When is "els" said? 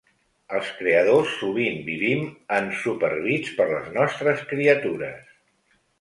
0.59-0.69